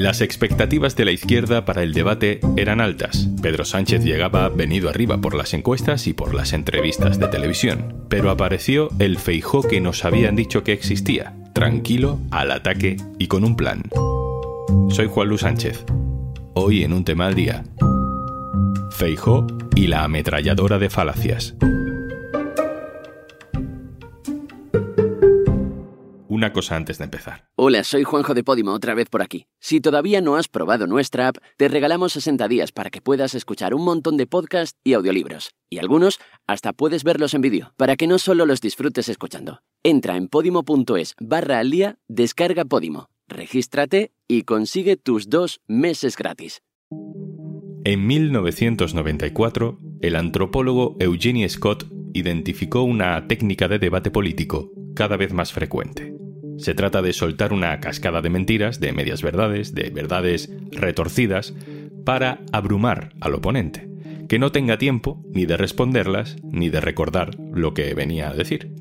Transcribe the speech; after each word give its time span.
Las 0.00 0.22
expectativas 0.22 0.96
de 0.96 1.04
la 1.04 1.12
izquierda 1.12 1.66
para 1.66 1.82
el 1.82 1.92
debate 1.92 2.40
eran 2.56 2.80
altas. 2.80 3.28
Pedro 3.42 3.66
Sánchez 3.66 4.02
llegaba 4.02 4.48
venido 4.48 4.88
arriba 4.88 5.20
por 5.20 5.34
las 5.34 5.52
encuestas 5.52 6.06
y 6.06 6.14
por 6.14 6.34
las 6.34 6.54
entrevistas 6.54 7.18
de 7.18 7.28
televisión. 7.28 8.06
Pero 8.08 8.30
apareció 8.30 8.88
el 8.98 9.18
feijó 9.18 9.62
que 9.62 9.80
nos 9.82 10.06
habían 10.06 10.36
dicho 10.36 10.64
que 10.64 10.72
existía, 10.72 11.36
tranquilo, 11.52 12.18
al 12.30 12.50
ataque 12.50 12.96
y 13.18 13.26
con 13.26 13.44
un 13.44 13.56
plan. 13.56 13.82
Soy 14.88 15.06
Juan 15.06 15.28
Luis 15.28 15.42
Sánchez. 15.42 15.84
Hoy 16.54 16.82
en 16.82 16.94
un 16.94 17.04
tema 17.04 17.26
al 17.26 17.34
día. 17.34 17.64
Feijó 18.92 19.46
y 19.76 19.86
la 19.88 20.04
ametralladora 20.04 20.78
de 20.78 20.88
falacias. 20.88 21.56
Una 26.40 26.54
cosa 26.54 26.74
antes 26.74 26.96
de 26.96 27.04
empezar. 27.04 27.50
Hola, 27.54 27.84
soy 27.84 28.02
Juanjo 28.02 28.32
de 28.32 28.42
Podimo, 28.42 28.72
otra 28.72 28.94
vez 28.94 29.10
por 29.10 29.20
aquí. 29.20 29.46
Si 29.60 29.82
todavía 29.82 30.22
no 30.22 30.36
has 30.36 30.48
probado 30.48 30.86
nuestra 30.86 31.28
app, 31.28 31.36
te 31.58 31.68
regalamos 31.68 32.14
60 32.14 32.48
días 32.48 32.72
para 32.72 32.88
que 32.88 33.02
puedas 33.02 33.34
escuchar 33.34 33.74
un 33.74 33.84
montón 33.84 34.16
de 34.16 34.26
podcasts 34.26 34.78
y 34.82 34.94
audiolibros. 34.94 35.50
Y 35.68 35.80
algunos 35.80 36.18
hasta 36.46 36.72
puedes 36.72 37.04
verlos 37.04 37.34
en 37.34 37.42
vídeo, 37.42 37.74
para 37.76 37.96
que 37.96 38.06
no 38.06 38.18
solo 38.18 38.46
los 38.46 38.62
disfrutes 38.62 39.10
escuchando. 39.10 39.60
Entra 39.82 40.16
en 40.16 40.28
podimo.es 40.28 41.14
barra 41.20 41.58
al 41.58 41.70
día, 41.70 41.98
descarga 42.08 42.64
Podimo, 42.64 43.10
regístrate 43.28 44.12
y 44.26 44.44
consigue 44.44 44.96
tus 44.96 45.28
dos 45.28 45.60
meses 45.68 46.16
gratis. 46.16 46.62
En 47.84 48.06
1994, 48.06 49.78
el 50.00 50.16
antropólogo 50.16 50.96
Eugenie 51.00 51.48
Scott 51.50 51.86
identificó 52.14 52.82
una 52.82 53.26
técnica 53.28 53.68
de 53.68 53.78
debate 53.78 54.10
político 54.10 54.72
cada 54.94 55.18
vez 55.18 55.34
más 55.34 55.52
frecuente. 55.52 56.19
Se 56.60 56.74
trata 56.74 57.00
de 57.00 57.14
soltar 57.14 57.54
una 57.54 57.80
cascada 57.80 58.20
de 58.20 58.28
mentiras, 58.28 58.80
de 58.80 58.92
medias 58.92 59.22
verdades, 59.22 59.74
de 59.74 59.88
verdades 59.88 60.50
retorcidas, 60.72 61.54
para 62.04 62.40
abrumar 62.52 63.14
al 63.20 63.34
oponente, 63.34 63.88
que 64.28 64.38
no 64.38 64.52
tenga 64.52 64.76
tiempo 64.76 65.24
ni 65.32 65.46
de 65.46 65.56
responderlas 65.56 66.36
ni 66.42 66.68
de 66.68 66.82
recordar 66.82 67.34
lo 67.54 67.72
que 67.72 67.94
venía 67.94 68.28
a 68.28 68.34
decir. 68.34 68.74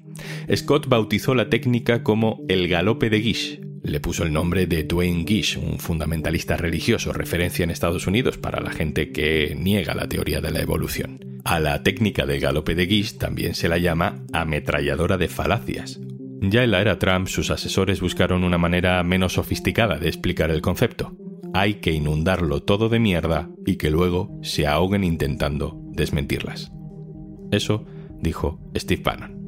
Scott 0.54 0.89
bautizó 0.89 1.36
la 1.36 1.50
técnica 1.50 2.04
como 2.04 2.42
el 2.50 2.67
galope 2.67 3.09
de 3.09 3.22
Gish. 3.22 3.62
Le 3.82 4.02
puso 4.02 4.23
el 4.23 4.34
nombre 4.34 4.67
de 4.67 4.84
Dwayne 4.84 5.23
Gish, 5.26 5.58
un 5.58 5.80
fundamentalista 5.80 6.58
religioso, 6.58 7.14
referencia 7.14 7.64
en 7.64 7.72
Estados 7.72 8.08
Unidos 8.08 8.38
para 8.38 8.59
la 8.59 8.72
gente 8.72 9.14
que 9.14 9.56
niega 9.58 9.95
la 9.95 10.09
teoría 10.09 10.42
de 10.42 10.52
la 10.52 10.59
evolución. 10.59 11.39
A 11.45 11.61
la 11.61 11.82
técnica 11.82 12.26
de 12.26 12.39
galope 12.39 12.76
de 12.76 12.88
Gish 12.88 13.17
también 13.17 13.56
se 13.56 13.70
la 13.70 13.78
llama 13.78 14.26
ametralladora 14.34 15.17
de 15.17 15.30
falacias, 15.30 16.02
ya 16.42 16.64
en 16.64 16.72
la 16.72 16.82
era 16.82 17.00
Trump, 17.00 17.28
sus 17.28 17.52
asesores 17.52 18.02
buscaron 18.02 18.44
una 18.44 18.58
manera 18.58 19.04
menos 19.04 19.34
sofisticada 19.34 19.98
de 19.98 20.08
explicar 20.08 20.52
el 20.52 20.62
concepto. 20.62 21.16
Hay 21.54 21.76
que 21.76 21.92
inundarlo 21.92 22.62
todo 22.62 22.90
de 22.90 23.00
mierda 23.00 23.50
y 23.66 23.76
que 23.78 23.90
luego 23.90 24.30
se 24.42 24.67
ahoguen 24.67 25.04
intentando 25.04 25.78
desmentirlas. 25.92 26.72
Eso 27.52 27.86
dijo 28.20 28.60
Steve 28.76 29.02
Bannon. 29.04 29.40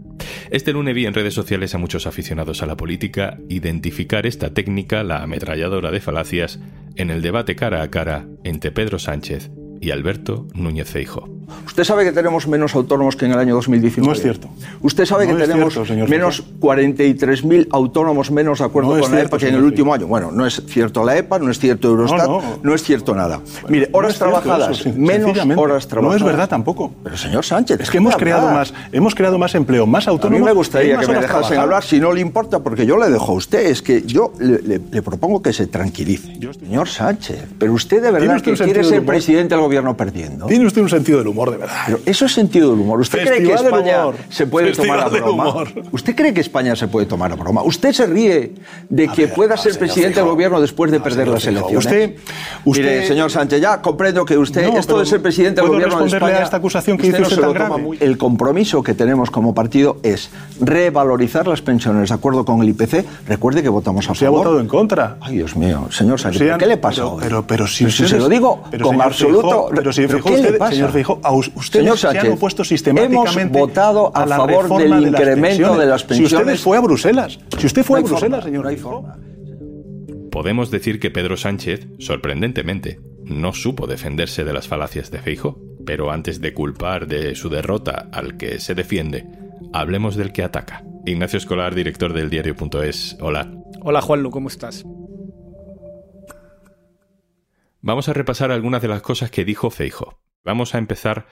Este 0.49 0.73
lunes 0.73 0.93
vi 0.93 1.05
en 1.05 1.13
redes 1.13 1.33
sociales 1.33 1.73
a 1.75 1.77
muchos 1.77 2.07
aficionados 2.07 2.61
a 2.61 2.65
la 2.65 2.75
política 2.75 3.37
identificar 3.47 4.25
esta 4.25 4.53
técnica, 4.53 5.03
la 5.03 5.23
ametralladora 5.23 5.91
de 5.91 6.01
falacias, 6.01 6.59
en 6.95 7.09
el 7.09 7.21
debate 7.21 7.55
cara 7.55 7.81
a 7.81 7.89
cara 7.89 8.27
entre 8.43 8.71
Pedro 8.71 8.99
Sánchez 8.99 9.51
y 9.81 9.89
Alberto 9.89 10.45
Núñez 10.53 10.87
Feijóo. 10.87 11.27
Usted 11.65 11.83
sabe 11.83 12.05
que 12.05 12.11
tenemos 12.11 12.47
menos 12.47 12.75
autónomos 12.75 13.15
que 13.15 13.25
en 13.25 13.31
el 13.31 13.39
año 13.39 13.55
2019. 13.55 14.07
No 14.07 14.13
es 14.13 14.21
cierto. 14.21 14.49
Usted 14.81 15.05
sabe 15.05 15.27
que 15.27 15.33
tenemos 15.33 15.77
menos 16.07 16.43
43.000 16.59 17.67
autónomos 17.71 18.31
menos 18.31 18.59
de 18.59 18.65
acuerdo 18.65 18.99
con 18.99 19.11
la 19.11 19.21
EPA 19.21 19.37
que 19.37 19.49
en 19.49 19.55
el 19.55 19.63
último 19.63 19.93
año. 19.93 20.07
Bueno, 20.07 20.31
no 20.31 20.45
es 20.45 20.61
cierto 20.67 21.03
la 21.03 21.17
EPA, 21.17 21.39
no 21.39 21.49
es 21.49 21.59
cierto 21.59 21.89
Eurostat, 21.89 22.29
no, 22.61 22.73
es 22.73 22.83
cierto 22.83 23.15
nada. 23.15 23.41
Mire, 23.67 23.89
horas 23.91 24.17
trabajadas, 24.17 24.85
menos 24.95 25.37
horas 25.57 25.87
trabajadas. 25.87 26.21
No 26.21 26.27
es 26.27 26.31
verdad 26.31 26.47
tampoco. 26.47 26.93
Pero 27.03 27.17
señor 27.17 27.43
Sánchez, 27.43 27.81
es 27.81 27.89
que 27.89 27.97
hemos 27.97 28.15
creado 28.15 28.49
más, 28.51 28.73
hemos 28.91 29.15
creado 29.15 29.37
más 29.37 29.55
empleo, 29.55 29.85
más 29.85 30.07
autónomos. 30.07 30.37
A 30.37 30.39
mí 30.41 30.45
me 30.45 30.53
gustaría 30.53 30.97
que 30.97 31.07
me 31.07 31.19
dejasen 31.19 31.59
hablar, 31.59 31.83
si 31.83 31.99
no 31.99 32.13
le 32.13 32.21
importa, 32.21 32.59
porque 32.59 32.85
yo 32.85 32.97
le 32.97 33.09
dejo 33.09 33.31
a 33.31 33.35
usted. 33.35 33.65
Es 33.65 33.81
que 33.81 34.03
yo 34.03 34.33
le, 34.39 34.79
propongo 35.01 35.41
que 35.41 35.53
se 35.53 35.67
tranquilice. 35.67 36.39
Señor 36.59 36.87
Sánchez, 36.87 37.47
pero 37.57 37.73
usted 37.73 38.01
de 38.01 38.11
verdad 38.11 38.41
que 38.41 38.53
quiere 38.53 38.83
ser 38.83 39.05
presidente 39.05 39.55
del 39.55 39.61
gobierno 39.61 39.70
perdiendo. 39.95 40.45
Tiene 40.47 40.65
usted 40.65 40.81
un 40.81 40.89
sentido 40.89 41.19
del 41.19 41.27
humor 41.27 41.51
de 41.51 41.57
verdad. 41.57 41.81
Pero 41.85 41.99
eso 42.05 42.25
es 42.25 42.33
sentido 42.33 42.71
del 42.71 42.79
humor. 42.79 42.99
¿Usted 43.01 43.23
cree 43.23 43.43
que 43.43 43.53
España 43.53 44.11
se 44.29 44.47
puede 44.47 44.71
tomar 44.73 44.99
a 44.99 45.07
broma? 45.07 45.63
¿Usted 45.91 46.15
cree 46.15 46.33
que 46.33 46.41
España 46.41 46.75
se 46.75 46.87
puede 46.87 47.05
tomar 47.05 47.31
a 47.31 47.35
broma? 47.35 47.63
¿Usted 47.63 47.91
se 47.91 48.05
ríe 48.05 48.53
de 48.89 49.07
que 49.07 49.27
pueda 49.27 49.57
ser 49.57 49.77
presidente 49.77 50.19
del 50.19 50.29
gobierno 50.29 50.61
después 50.61 50.91
de 50.91 50.99
perder 50.99 51.27
las 51.27 51.45
elecciones? 51.45 51.85
Usted, 51.85 52.15
usted, 52.65 52.83
Mire, 52.83 53.07
señor 53.07 53.31
Sánchez, 53.31 53.61
ya 53.61 53.81
comprendo 53.81 54.25
que 54.25 54.37
usted, 54.37 54.75
esto 54.75 54.99
de 54.99 55.05
ser 55.05 55.21
presidente 55.21 55.61
del 55.61 55.69
gobierno 55.69 55.99
de 55.99 56.07
España, 56.07 56.37
a 56.37 56.43
esta 56.43 56.57
acusación 56.57 56.97
que 56.97 57.07
hizo 57.07 57.21
usted 57.21 57.41
tan 57.41 57.81
Muy... 57.81 57.97
El 57.99 58.17
compromiso 58.17 58.83
que 58.83 58.93
tenemos 58.93 59.31
como 59.31 59.53
partido 59.53 59.97
es 60.03 60.29
revalorizar 60.59 61.47
las 61.47 61.61
pensiones 61.61 62.09
de 62.09 62.15
acuerdo 62.15 62.45
con 62.45 62.61
el 62.61 62.69
IPC. 62.69 63.05
Recuerde 63.27 63.63
que 63.63 63.69
votamos 63.69 64.05
a 64.05 64.13
favor. 64.13 64.17
Se 64.17 64.25
ha 64.25 64.29
votado 64.29 64.59
en 64.59 64.67
contra. 64.67 65.17
Ay, 65.21 65.37
Dios 65.37 65.55
mío, 65.55 65.87
señor 65.91 66.19
Sánchez, 66.19 66.57
¿qué 66.57 66.65
le 66.65 66.77
pasa 66.77 67.01
pero, 67.01 67.17
pero, 67.19 67.47
pero, 67.47 67.67
si, 67.67 67.89
se 67.89 68.17
lo 68.17 68.27
digo 68.27 68.63
con 68.81 69.01
absoluto... 69.01 69.60
pero 69.73 69.93
si 69.93 70.05
¿qué 70.07 70.41
le 70.41 70.53
pasa? 70.53 70.71
Señor 70.71 70.89
ustedes 70.89 71.71
Señor 71.71 71.97
Sánchez, 71.97 72.21
se 72.21 72.27
han 72.27 72.33
opuesto 72.33 72.63
sistemáticamente 72.63 73.41
hemos 73.41 73.51
votado 73.51 74.11
a, 74.15 74.27
favor 74.27 74.77
del 74.77 75.07
incremento 75.07 75.77
de 75.77 75.85
las 75.85 76.03
pensiones. 76.03 76.29
Si 76.31 76.35
usted 76.35 76.57
fue 76.57 76.77
a 76.77 76.81
Bruselas, 76.81 77.39
si 77.57 77.65
usted 77.65 77.83
fue 77.83 77.99
a 77.99 78.01
Bruselas, 78.03 78.43
señor. 78.43 78.67
Podemos 80.31 80.71
decir 80.71 80.99
que 80.99 81.11
Pedro 81.11 81.35
Sánchez, 81.35 81.87
sorprendentemente, 81.99 82.99
no 83.25 83.53
supo 83.53 83.87
defenderse 83.87 84.43
de 84.43 84.53
las 84.53 84.67
falacias 84.67 85.11
de 85.11 85.19
Feijo, 85.19 85.59
pero 85.85 86.11
antes 86.11 86.39
de 86.41 86.53
culpar 86.53 87.07
de 87.07 87.35
su 87.35 87.49
derrota 87.49 88.07
al 88.11 88.37
que 88.37 88.59
se 88.59 88.75
defiende, 88.75 89.25
hablemos 89.73 90.15
del 90.15 90.31
que 90.31 90.43
ataca. 90.43 90.83
Ignacio 91.05 91.37
Escolar, 91.37 91.75
director 91.75 92.13
del 92.13 92.29
diario.es. 92.29 93.17
Hola. 93.19 93.51
Hola 93.81 94.01
Juanlu, 94.01 94.29
¿cómo 94.29 94.47
estás? 94.47 94.85
Vamos 97.83 98.07
a 98.09 98.13
repasar 98.13 98.51
algunas 98.51 98.83
de 98.83 98.87
las 98.87 99.01
cosas 99.01 99.31
que 99.31 99.43
dijo 99.43 99.71
Feijo. 99.71 100.19
Vamos 100.43 100.75
a 100.75 100.77
empezar 100.77 101.25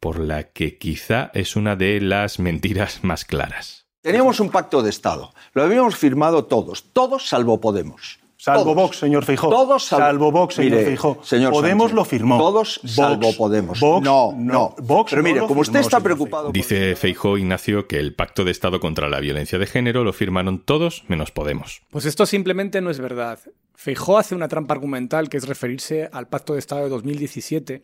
por 0.00 0.18
la 0.18 0.50
que 0.50 0.76
quizá 0.76 1.30
es 1.32 1.54
una 1.54 1.76
de 1.76 2.00
las 2.00 2.40
mentiras 2.40 3.04
más 3.04 3.24
claras. 3.24 3.86
Teníamos 4.00 4.40
un 4.40 4.50
pacto 4.50 4.82
de 4.82 4.90
Estado. 4.90 5.32
Lo 5.52 5.62
habíamos 5.62 5.94
firmado 5.94 6.46
todos, 6.46 6.92
todos 6.92 7.28
salvo 7.28 7.60
Podemos. 7.60 8.18
Salvo 8.36 8.74
Vox, 8.74 8.96
señor 8.96 9.24
Feijó. 9.24 9.48
Todos 9.48 9.84
salvo, 9.84 10.32
Vox, 10.32 10.56
señor 10.56 10.78
Mire, 10.80 10.98
Señor 11.22 11.52
Podemos 11.52 11.92
lo 11.92 12.04
firmó. 12.04 12.36
Todos 12.36 12.80
salvo 12.84 13.32
Podemos. 13.36 13.78
Vox, 13.78 14.04
no, 14.04 14.34
no. 14.36 14.74
Vox 14.82 15.10
Pero 15.10 15.22
mire, 15.22 15.40
como 15.46 15.60
usted 15.60 15.78
está 15.78 16.00
preocupado. 16.00 16.50
Dice 16.50 16.96
Feijó 16.96 17.38
Ignacio 17.38 17.86
que 17.86 18.00
el 18.00 18.16
Pacto 18.16 18.42
de 18.42 18.50
Estado 18.50 18.80
contra 18.80 19.08
la 19.08 19.20
Violencia 19.20 19.60
de 19.60 19.66
Género 19.66 20.02
lo 20.02 20.12
firmaron 20.12 20.58
todos 20.58 21.04
menos 21.06 21.30
Podemos. 21.30 21.82
Pues 21.90 22.04
esto 22.04 22.26
simplemente 22.26 22.80
no 22.80 22.90
es 22.90 22.98
verdad. 22.98 23.38
Feijó 23.82 24.16
hace 24.16 24.36
una 24.36 24.46
trampa 24.46 24.74
argumental 24.74 25.28
que 25.28 25.36
es 25.36 25.48
referirse 25.48 26.08
al 26.12 26.28
Pacto 26.28 26.52
de 26.52 26.60
Estado 26.60 26.84
de 26.84 26.88
2017 26.88 27.82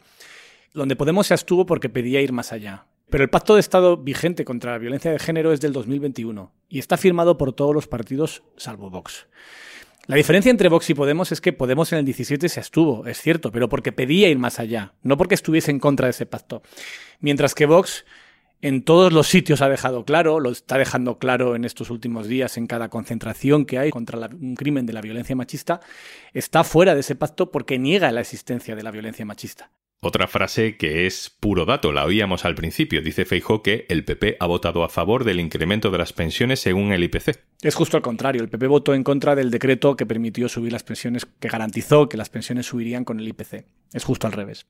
donde 0.72 0.94
Podemos 0.94 1.26
se 1.26 1.34
abstuvo 1.34 1.66
porque 1.66 1.88
pedía 1.88 2.20
ir 2.20 2.31
más 2.32 2.53
allá. 2.53 2.86
Pero 3.10 3.25
el 3.25 3.31
pacto 3.31 3.54
de 3.54 3.60
Estado 3.60 3.97
vigente 3.97 4.44
contra 4.44 4.70
la 4.70 4.78
violencia 4.78 5.10
de 5.10 5.19
género 5.19 5.53
es 5.53 5.60
del 5.60 5.72
2021 5.72 6.53
y 6.69 6.78
está 6.78 6.98
firmado 6.98 7.36
por 7.36 7.53
todos 7.53 7.75
los 7.75 7.88
partidos 7.88 8.44
salvo 8.56 8.91
Vox. 8.91 9.26
La 10.06 10.14
diferencia 10.14 10.53
entre 10.53 10.69
Vox 10.69 10.88
y 10.88 10.94
Podemos 10.94 11.32
es 11.32 11.41
que 11.41 11.53
Podemos 11.53 11.92
en 11.92 11.98
el 11.98 12.04
17 12.04 12.48
se 12.48 12.60
abstuvo, 12.60 13.04
es 13.09 13.20
cierto, 13.20 13.50
pero 13.50 13.69
porque 13.69 13.91
pedía 13.91 14.28
ir 14.28 14.38
más 14.38 14.60
allá, 14.60 14.94
no 15.03 15.16
porque 15.16 15.34
estuviese 15.34 15.72
en 15.72 15.80
contra 15.80 16.06
de 16.06 16.12
ese 16.12 16.26
pacto. 16.26 16.62
Mientras 17.19 17.56
que 17.56 17.66
Vox 17.66 18.04
en 18.61 18.83
todos 18.83 19.13
los 19.13 19.29
sitios 19.29 19.63
ha 19.63 19.69
dejado 19.69 20.05
claro, 20.05 20.41
lo 20.41 20.51
está 20.51 20.79
dejando 20.79 21.19
claro 21.19 21.55
en 21.55 21.65
estos 21.65 21.91
últimos 21.91 22.27
días 22.27 22.57
en 22.57 22.67
cada 22.67 22.89
concentración 22.89 23.65
que 23.65 23.78
hay 23.78 23.91
contra 23.91 24.19
un 24.19 24.55
crimen 24.55 24.87
de 24.87 24.93
la 24.93 25.01
violencia 25.01 25.37
machista, 25.37 25.81
está 26.33 26.65
fuera 26.65 26.95
de 26.95 27.01
ese 27.01 27.15
pacto 27.15 27.51
porque 27.51 27.78
niega 27.78 28.13
la 28.13 28.21
existencia 28.21 28.75
de 28.75 28.83
la 28.83 28.91
violencia 28.91 29.25
machista. 29.25 29.71
Otra 30.01 30.28
frase 30.28 30.77
que 30.77 31.07
es 31.07 31.28
puro 31.28 31.65
dato, 31.65 31.91
la 31.91 32.05
oíamos 32.05 32.45
al 32.45 32.55
principio. 32.55 33.03
Dice 33.03 33.25
Feijó 33.25 33.65
que 33.65 33.84
el 33.89 34.05
PP 34.05 34.37
ha 34.39 34.47
votado 34.47 34.84
a 34.84 34.89
favor 34.89 35.25
del 35.25 35.41
incremento 35.41 35.91
de 35.91 35.99
las 35.99 36.13
pensiones 36.13 36.61
según 36.61 36.93
el 36.93 37.03
IPC. 37.03 37.41
Es 37.63 37.75
justo 37.75 37.97
al 37.97 38.03
contrario. 38.04 38.43
El 38.43 38.49
PP 38.49 38.69
votó 38.69 38.95
en 38.95 39.03
contra 39.03 39.34
del 39.34 39.51
decreto 39.51 39.97
que 39.97 40.07
permitió 40.07 40.49
subir 40.49 40.71
las 40.71 40.84
pensiones, 40.84 41.27
que 41.27 41.49
garantizó 41.49 42.09
que 42.09 42.16
las 42.16 42.31
pensiones 42.31 42.66
subirían 42.66 43.04
con 43.04 43.19
el 43.19 43.27
IPC. 43.27 43.65
Es 43.93 44.04
justo 44.04 44.28
al 44.28 44.34
revés. 44.34 44.66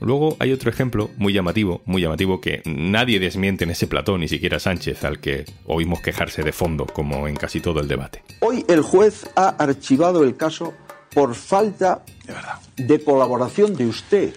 Luego 0.00 0.36
hay 0.38 0.52
otro 0.52 0.70
ejemplo 0.70 1.10
muy 1.18 1.32
llamativo, 1.32 1.82
muy 1.84 2.02
llamativo 2.02 2.40
que 2.40 2.62
nadie 2.64 3.20
desmiente 3.20 3.64
en 3.64 3.70
ese 3.70 3.86
plató, 3.86 4.16
ni 4.16 4.28
siquiera 4.28 4.58
Sánchez, 4.58 5.04
al 5.04 5.20
que 5.20 5.44
oímos 5.66 6.00
quejarse 6.00 6.42
de 6.42 6.52
fondo, 6.52 6.86
como 6.86 7.28
en 7.28 7.36
casi 7.36 7.60
todo 7.60 7.80
el 7.80 7.88
debate. 7.88 8.22
Hoy 8.40 8.64
el 8.68 8.82
juez 8.82 9.28
ha 9.36 9.48
archivado 9.48 10.24
el 10.24 10.36
caso 10.36 10.74
por 11.12 11.34
falta 11.34 12.02
de, 12.76 13.04
colaboración 13.04 13.76
de 13.76 13.86
usted. 13.86 14.34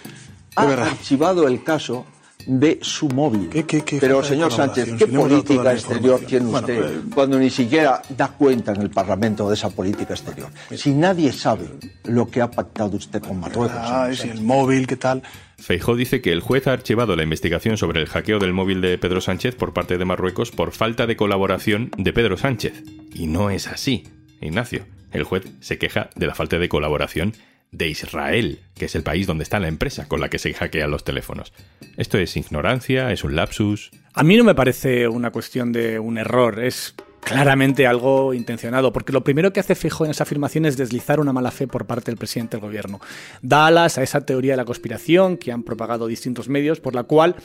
Ha 0.56 0.64
archivado 0.64 1.48
el 1.48 1.64
caso 1.64 2.06
de 2.46 2.80
su 2.82 3.08
móvil. 3.08 3.50
Pero, 4.00 4.24
señor 4.24 4.52
Sánchez, 4.52 4.94
¿qué 4.98 5.08
política 5.08 5.74
exterior 5.74 6.20
tiene 6.22 6.48
usted 6.48 6.80
pues, 6.80 7.16
cuando 7.16 7.40
ni 7.40 7.50
siquiera 7.50 8.02
da 8.10 8.28
cuenta 8.30 8.74
en 8.74 8.82
el 8.82 8.90
Parlamento 8.90 9.48
de 9.48 9.56
esa 9.56 9.70
política 9.70 10.14
exterior? 10.14 10.50
Si 10.76 10.92
nadie 10.94 11.32
sabe 11.32 11.70
lo 12.04 12.28
que 12.28 12.42
ha 12.42 12.52
pactado 12.52 12.98
usted 12.98 13.22
con 13.22 13.40
Marruecos. 13.40 13.78
Ah, 13.80 14.10
si 14.14 14.30
el 14.30 14.42
móvil, 14.42 14.86
¿qué 14.88 14.98
tal? 14.98 15.24
Feijó 15.64 15.96
dice 15.96 16.22
que 16.22 16.34
el 16.34 16.42
juez 16.42 16.68
ha 16.68 16.74
archivado 16.74 17.16
la 17.16 17.24
investigación 17.24 17.78
sobre 17.78 18.02
el 18.02 18.08
hackeo 18.08 18.38
del 18.38 18.52
móvil 18.52 18.82
de 18.82 18.98
Pedro 18.98 19.22
Sánchez 19.22 19.56
por 19.56 19.72
parte 19.72 19.98
de 19.98 20.04
Marruecos 20.04 20.52
por 20.52 20.74
falta 20.74 21.08
de 21.08 21.16
colaboración 21.16 21.90
de 21.98 22.12
Pedro 22.12 22.36
Sánchez. 22.36 22.84
Y 23.14 23.28
no 23.28 23.50
es 23.50 23.68
así, 23.68 24.04
Ignacio. 24.42 24.86
El 25.14 25.24
juez 25.24 25.44
se 25.62 25.78
queja 25.78 26.10
de 26.18 26.28
la 26.28 26.36
falta 26.36 26.60
de 26.60 26.68
colaboración 26.68 27.32
de 27.72 27.88
Israel, 27.88 28.60
que 28.76 28.86
es 28.86 28.96
el 28.96 29.04
país 29.04 29.26
donde 29.26 29.44
está 29.44 29.62
la 29.62 29.70
empresa 29.70 30.10
con 30.10 30.20
la 30.20 30.28
que 30.28 30.38
se 30.38 30.54
hackean 30.54 30.92
los 30.92 31.06
teléfonos. 31.06 31.54
¿Esto 31.96 32.18
es 32.18 32.36
ignorancia? 32.36 33.14
¿Es 33.14 33.24
un 33.24 33.38
lapsus? 33.38 33.92
A 34.14 34.24
mí 34.24 34.36
no 34.36 34.44
me 34.44 34.56
parece 34.56 35.08
una 35.08 35.32
cuestión 35.32 35.72
de 35.72 35.98
un 35.98 36.18
error, 36.18 36.62
es 36.62 36.94
claramente 37.24 37.88
algo 37.88 38.34
intencionado, 38.34 38.94
porque 38.94 39.14
lo 39.14 39.24
primero 39.24 39.54
que 39.54 39.60
hace 39.60 39.76
Fijo 39.76 40.06
en 40.06 40.12
esa 40.12 40.24
afirmación 40.24 40.66
es 40.66 40.78
deslizar 40.78 41.20
una 41.20 41.34
mala 41.34 41.52
fe 41.52 41.68
por 41.68 41.86
parte 41.86 42.12
del 42.12 42.18
presidente 42.18 42.58
del 42.58 42.66
gobierno. 42.66 43.00
Da 43.42 43.68
alas 43.68 43.98
a 43.98 44.04
esa 44.04 44.22
teoría 44.22 44.54
de 44.54 44.58
la 44.58 44.66
conspiración 44.66 45.38
que 45.38 45.52
han 45.52 45.64
propagado 45.64 46.08
distintos 46.08 46.50
medios, 46.50 46.80
por 46.80 46.96
la 46.96 47.04
cual 47.04 47.36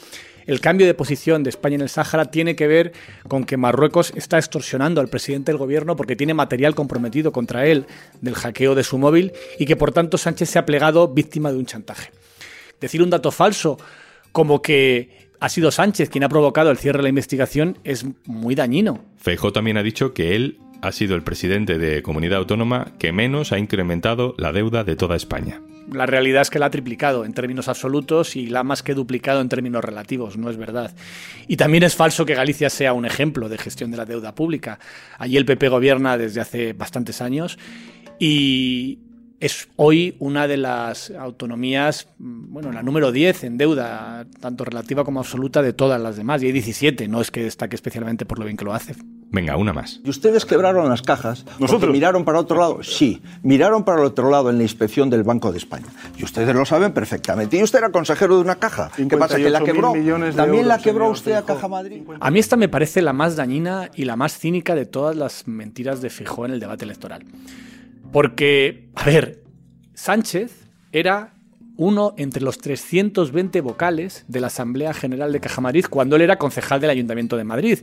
el 0.46 0.60
cambio 0.60 0.86
de 0.86 0.94
posición 0.94 1.42
de 1.42 1.50
España 1.50 1.76
en 1.76 1.82
el 1.82 1.88
Sáhara 1.90 2.26
tiene 2.26 2.56
que 2.56 2.66
ver 2.66 2.92
con 3.28 3.44
que 3.44 3.56
Marruecos 3.58 4.12
está 4.16 4.38
extorsionando 4.38 5.00
al 5.00 5.08
presidente 5.08 5.52
del 5.52 5.58
gobierno 5.58 5.94
porque 5.94 6.16
tiene 6.16 6.32
material 6.32 6.74
comprometido 6.74 7.32
contra 7.32 7.66
él 7.66 7.86
del 8.22 8.34
hackeo 8.34 8.74
de 8.74 8.82
su 8.82 8.96
móvil 8.96 9.32
y 9.58 9.66
que 9.66 9.76
por 9.76 9.92
tanto 9.92 10.16
Sánchez 10.16 10.48
se 10.48 10.58
ha 10.58 10.64
plegado 10.64 11.08
víctima 11.08 11.52
de 11.52 11.58
un 11.58 11.66
chantaje. 11.66 12.10
Decir 12.80 13.02
un 13.02 13.10
dato 13.10 13.30
falso 13.30 13.78
como 14.32 14.62
que 14.62 15.27
ha 15.40 15.48
sido 15.48 15.70
Sánchez 15.70 16.10
quien 16.10 16.24
ha 16.24 16.28
provocado 16.28 16.70
el 16.70 16.78
cierre 16.78 16.98
de 16.98 17.04
la 17.04 17.08
investigación 17.08 17.78
es 17.84 18.06
muy 18.26 18.54
dañino. 18.54 19.04
Feijó 19.16 19.52
también 19.52 19.76
ha 19.78 19.82
dicho 19.82 20.14
que 20.14 20.36
él 20.36 20.58
ha 20.82 20.92
sido 20.92 21.16
el 21.16 21.22
presidente 21.22 21.78
de 21.78 22.02
comunidad 22.02 22.38
autónoma 22.38 22.92
que 22.98 23.12
menos 23.12 23.52
ha 23.52 23.58
incrementado 23.58 24.34
la 24.38 24.52
deuda 24.52 24.84
de 24.84 24.96
toda 24.96 25.16
España 25.16 25.60
la 25.92 26.06
realidad 26.06 26.42
es 26.42 26.50
que 26.50 26.58
la 26.58 26.66
ha 26.66 26.70
triplicado 26.70 27.24
en 27.24 27.32
términos 27.32 27.68
absolutos 27.68 28.36
y 28.36 28.46
la 28.46 28.60
ha 28.60 28.64
más 28.64 28.82
que 28.82 28.94
duplicado 28.94 29.40
en 29.40 29.48
términos 29.48 29.84
relativos, 29.84 30.36
no 30.36 30.50
es 30.50 30.56
verdad. 30.56 30.94
Y 31.46 31.56
también 31.56 31.82
es 31.82 31.94
falso 31.94 32.26
que 32.26 32.34
Galicia 32.34 32.70
sea 32.70 32.92
un 32.92 33.04
ejemplo 33.04 33.48
de 33.48 33.58
gestión 33.58 33.90
de 33.90 33.96
la 33.96 34.04
deuda 34.04 34.34
pública. 34.34 34.78
Allí 35.18 35.36
el 35.36 35.44
PP 35.44 35.68
gobierna 35.68 36.18
desde 36.18 36.40
hace 36.40 36.72
bastantes 36.72 37.22
años 37.22 37.58
y 38.18 38.98
es 39.40 39.68
hoy 39.76 40.16
una 40.18 40.48
de 40.48 40.56
las 40.56 41.10
autonomías, 41.10 42.08
bueno, 42.18 42.72
la 42.72 42.82
número 42.82 43.12
10 43.12 43.44
en 43.44 43.58
deuda, 43.58 44.26
tanto 44.40 44.64
relativa 44.64 45.04
como 45.04 45.20
absoluta, 45.20 45.62
de 45.62 45.72
todas 45.72 46.00
las 46.00 46.16
demás. 46.16 46.42
Y 46.42 46.46
hay 46.46 46.52
17, 46.52 47.06
no 47.08 47.20
es 47.20 47.30
que 47.30 47.42
destaque 47.42 47.76
especialmente 47.76 48.26
por 48.26 48.38
lo 48.38 48.44
bien 48.44 48.56
que 48.56 48.64
lo 48.64 48.74
hace. 48.74 48.96
Venga, 49.30 49.56
una 49.56 49.74
más. 49.74 50.00
¿Y 50.04 50.08
ustedes 50.08 50.46
quebraron 50.46 50.88
las 50.88 51.02
cajas? 51.02 51.44
¿Nosotros? 51.58 51.92
¿Miraron 51.92 52.24
para 52.24 52.40
otro 52.40 52.58
lado? 52.58 52.82
Sí, 52.82 53.20
miraron 53.42 53.84
para 53.84 54.00
el 54.00 54.06
otro 54.06 54.30
lado 54.30 54.48
en 54.48 54.56
la 54.56 54.62
inspección 54.62 55.10
del 55.10 55.22
Banco 55.22 55.52
de 55.52 55.58
España. 55.58 55.86
Y 56.16 56.24
ustedes 56.24 56.54
lo 56.54 56.64
saben 56.64 56.92
perfectamente. 56.92 57.58
Y 57.58 57.62
usted 57.62 57.78
era 57.78 57.92
consejero 57.92 58.36
de 58.36 58.40
una 58.40 58.56
caja. 58.56 58.90
¿Qué 58.96 59.16
pasa? 59.18 59.36
¿Que 59.36 59.50
la 59.50 59.60
quebró? 59.60 59.92
¿También 60.34 60.66
la 60.66 60.78
quebró 60.78 61.10
usted 61.10 61.32
a 61.32 61.44
Caja 61.44 61.68
Madrid? 61.68 62.02
A 62.18 62.30
mí 62.30 62.38
esta 62.38 62.56
me 62.56 62.68
parece 62.68 63.02
la 63.02 63.12
más 63.12 63.36
dañina 63.36 63.90
y 63.94 64.06
la 64.06 64.16
más 64.16 64.38
cínica 64.38 64.74
de 64.74 64.86
todas 64.86 65.14
las 65.14 65.46
mentiras 65.46 66.00
de 66.00 66.08
Fijó 66.08 66.46
en 66.46 66.52
el 66.52 66.60
debate 66.60 66.86
electoral. 66.86 67.24
Porque, 68.12 68.88
a 68.94 69.04
ver, 69.04 69.42
Sánchez 69.94 70.68
era 70.92 71.34
uno 71.76 72.14
entre 72.16 72.42
los 72.42 72.58
320 72.58 73.60
vocales 73.60 74.24
de 74.28 74.40
la 74.40 74.48
Asamblea 74.48 74.94
General 74.94 75.30
de 75.32 75.40
Caja 75.40 75.60
Madrid 75.60 75.84
cuando 75.88 76.16
él 76.16 76.22
era 76.22 76.36
concejal 76.36 76.80
del 76.80 76.90
Ayuntamiento 76.90 77.36
de 77.36 77.44
Madrid. 77.44 77.78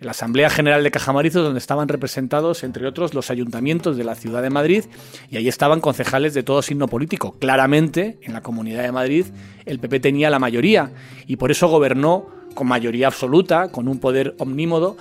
La 0.00 0.12
Asamblea 0.12 0.48
General 0.48 0.82
de 0.82 0.90
Caja 0.90 1.12
Madrid, 1.12 1.32
donde 1.32 1.58
estaban 1.58 1.88
representados, 1.88 2.64
entre 2.64 2.86
otros, 2.86 3.12
los 3.12 3.30
ayuntamientos 3.30 3.98
de 3.98 4.04
la 4.04 4.14
ciudad 4.14 4.40
de 4.40 4.48
Madrid, 4.48 4.84
y 5.28 5.36
ahí 5.36 5.46
estaban 5.46 5.82
concejales 5.82 6.32
de 6.32 6.42
todo 6.42 6.62
signo 6.62 6.88
político. 6.88 7.36
Claramente, 7.38 8.18
en 8.22 8.32
la 8.32 8.40
Comunidad 8.40 8.82
de 8.82 8.92
Madrid, 8.92 9.26
el 9.66 9.78
PP 9.78 10.00
tenía 10.00 10.30
la 10.30 10.38
mayoría, 10.38 10.92
y 11.26 11.36
por 11.36 11.50
eso 11.50 11.68
gobernó 11.68 12.39
con 12.54 12.66
mayoría 12.66 13.06
absoluta, 13.06 13.70
con 13.70 13.88
un 13.88 13.98
poder 13.98 14.34
omnímodo, 14.38 14.96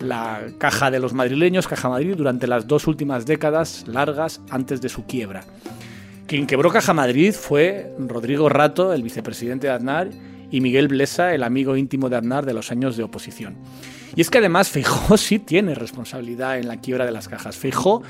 la 0.00 0.42
caja 0.58 0.90
de 0.90 1.00
los 1.00 1.12
madrileños, 1.12 1.68
Caja 1.68 1.88
Madrid, 1.88 2.14
durante 2.16 2.46
las 2.46 2.66
dos 2.66 2.86
últimas 2.86 3.26
décadas 3.26 3.84
largas 3.86 4.40
antes 4.50 4.80
de 4.80 4.88
su 4.88 5.04
quiebra. 5.06 5.44
Quien 6.26 6.46
quebró 6.46 6.70
Caja 6.70 6.94
Madrid 6.94 7.32
fue 7.32 7.92
Rodrigo 7.98 8.48
Rato, 8.48 8.92
el 8.92 9.02
vicepresidente 9.02 9.66
de 9.66 9.72
Aznar, 9.74 10.10
y 10.50 10.60
Miguel 10.60 10.88
Blesa, 10.88 11.34
el 11.34 11.42
amigo 11.42 11.76
íntimo 11.76 12.08
de 12.08 12.16
Aznar 12.16 12.46
de 12.46 12.54
los 12.54 12.70
años 12.70 12.96
de 12.96 13.02
oposición. 13.02 13.56
Y 14.16 14.20
es 14.20 14.30
que 14.30 14.38
además 14.38 14.68
Feijó 14.68 15.16
sí 15.16 15.38
tiene 15.38 15.74
responsabilidad 15.74 16.58
en 16.58 16.68
la 16.68 16.80
quiebra 16.80 17.04
de 17.04 17.12
las 17.12 17.28
cajas. 17.28 17.56
Feijó 17.56 18.02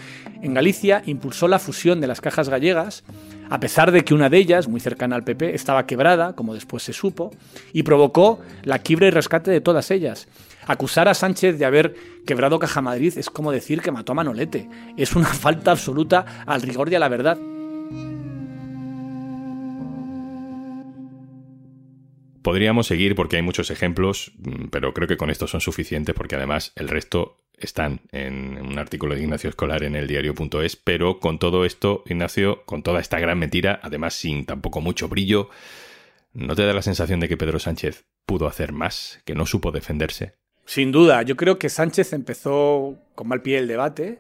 en 0.43 0.55
Galicia 0.55 1.03
impulsó 1.07 1.49
la 1.49 1.59
fusión 1.59 2.01
de 2.01 2.07
las 2.07 2.21
cajas 2.21 2.49
gallegas, 2.49 3.05
a 3.51 3.61
pesar 3.61 3.93
de 3.93 4.05
que 4.05 4.15
una 4.15 4.29
de 4.29 4.39
ellas, 4.39 4.69
muy 4.69 4.81
cercana 4.81 5.17
al 5.17 5.25
PP, 5.25 5.55
estaba 5.55 5.87
quebrada, 5.87 6.35
como 6.35 6.55
después 6.55 6.83
se 6.83 6.93
supo, 6.93 7.31
y 7.73 7.83
provocó 7.83 8.41
la 8.63 8.79
quiebra 8.79 9.07
y 9.07 9.11
rescate 9.11 9.51
de 9.51 9.61
todas 9.61 9.91
ellas. 9.91 10.29
Acusar 10.67 11.09
a 11.09 11.15
Sánchez 11.15 11.59
de 11.59 11.65
haber 11.65 11.95
quebrado 12.27 12.59
Caja 12.59 12.81
Madrid 12.81 13.13
es 13.17 13.29
como 13.29 13.53
decir 13.53 13.83
que 13.83 13.93
mató 13.93 14.13
a 14.13 14.15
Manolete. 14.15 14.69
Es 14.97 15.15
una 15.15 15.27
falta 15.35 15.71
absoluta 15.71 16.45
al 16.47 16.63
rigor 16.63 16.91
y 16.91 16.95
a 16.95 16.99
la 16.99 17.09
verdad. 17.09 17.39
Podríamos 22.45 22.87
seguir 22.87 23.15
porque 23.15 23.37
hay 23.37 23.43
muchos 23.43 23.71
ejemplos, 23.71 24.33
mm, 24.37 24.67
pero 24.71 24.93
creo 24.93 25.09
que 25.09 25.17
con 25.17 25.31
estos 25.31 25.51
son 25.51 25.63
suficientes 25.63 26.15
porque 26.15 26.37
además 26.37 26.73
el 26.77 26.89
resto 26.89 27.39
están 27.57 28.03
en 28.13 28.61
un 28.61 28.79
artículo 28.79 29.15
de 29.15 29.23
Ignacio 29.23 29.49
Escolar 29.49 29.83
en 29.83 29.97
el 29.97 30.07
diario.es, 30.07 30.77
pero 30.77 31.21
con 31.21 31.39
todo 31.39 31.65
esto, 31.65 32.03
Ignacio, 32.05 32.63
con 32.67 32.83
toda 32.83 33.01
esta 33.01 33.19
gran 33.19 33.39
mentira, 33.39 33.81
además 33.83 34.13
sin 34.13 34.45
tampoco 34.45 34.83
mucho 34.83 35.09
brillo, 35.09 35.49
¿no 36.35 36.55
te 36.55 36.67
da 36.67 36.75
la 36.75 36.83
sensación 36.83 37.19
de 37.19 37.31
que 37.31 37.39
Pedro 37.39 37.59
Sánchez 37.59 38.05
pudo 38.27 38.47
hacer 38.47 38.73
más, 38.73 39.23
que 39.25 39.35
no 39.35 39.47
supo 39.47 39.73
defenderse? 39.73 40.35
Sin 40.67 40.93
duda, 40.93 41.23
yo 41.23 41.37
creo 41.37 41.59
que 41.59 41.71
Sánchez 41.71 42.13
empezó 42.13 42.99
con 43.15 43.29
mal 43.29 43.41
pie 43.41 43.57
el 43.57 43.69
debate, 43.69 44.19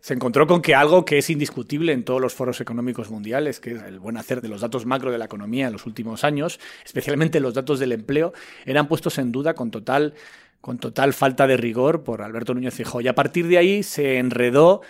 se 0.00 0.14
encontró 0.14 0.46
con 0.46 0.62
que 0.62 0.74
algo 0.74 1.04
que 1.04 1.18
es 1.18 1.28
indiscutible 1.28 1.92
en 1.92 2.04
todos 2.04 2.20
los 2.20 2.32
foros 2.32 2.60
económicos 2.60 3.10
mundiales, 3.10 3.58
que 3.58 3.72
es 3.72 3.82
el 3.82 3.98
buen 3.98 4.16
hacer 4.16 4.40
de 4.40 4.48
los 4.48 4.60
datos 4.60 4.86
macro 4.86 5.10
de 5.10 5.18
la 5.18 5.24
economía 5.24 5.66
en 5.66 5.72
los 5.72 5.86
últimos 5.86 6.24
años, 6.24 6.60
especialmente 6.84 7.40
los 7.40 7.54
datos 7.54 7.80
del 7.80 7.92
empleo, 7.92 8.32
eran 8.64 8.86
puestos 8.86 9.18
en 9.18 9.32
duda 9.32 9.54
con 9.54 9.70
total, 9.70 10.14
con 10.60 10.78
total 10.78 11.12
falta 11.14 11.46
de 11.46 11.56
rigor 11.56 12.04
por 12.04 12.22
Alberto 12.22 12.54
Núñez 12.54 12.74
Feijóo. 12.74 13.00
Y 13.00 13.08
a 13.08 13.14
partir 13.14 13.48
de 13.48 13.58
ahí 13.58 13.82
se 13.82 14.18
enredó 14.18 14.82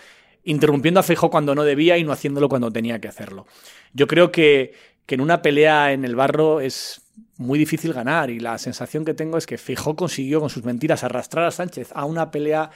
interrumpiendo 0.43 0.99
a 0.99 1.03
Feijóo 1.03 1.31
cuando 1.31 1.55
no 1.55 1.63
debía 1.63 1.97
y 1.97 2.03
no 2.03 2.11
haciéndolo 2.11 2.47
cuando 2.47 2.71
tenía 2.71 3.01
que 3.01 3.07
hacerlo. 3.07 3.47
Yo 3.93 4.07
creo 4.07 4.31
que, 4.31 4.73
que 5.07 5.15
en 5.15 5.21
una 5.21 5.41
pelea 5.41 5.91
en 5.91 6.05
el 6.05 6.15
barro 6.15 6.61
es 6.61 7.01
muy 7.37 7.57
difícil 7.57 7.93
ganar 7.93 8.29
y 8.29 8.39
la 8.39 8.57
sensación 8.57 9.05
que 9.05 9.13
tengo 9.15 9.37
es 9.37 9.47
que 9.47 9.57
Feijóo 9.57 9.95
consiguió 9.95 10.39
con 10.39 10.49
sus 10.49 10.63
mentiras 10.63 11.03
arrastrar 11.03 11.45
a 11.45 11.51
Sánchez 11.51 11.89
a 11.93 12.05
una 12.05 12.29
pelea 12.31 12.69